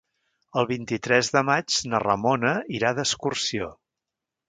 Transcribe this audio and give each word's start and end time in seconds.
El 0.61 0.67
vint-i-tres 0.71 1.29
de 1.37 1.45
maig 1.51 1.77
na 1.91 2.01
Ramona 2.07 2.57
irà 2.81 2.97
d'excursió. 3.01 3.73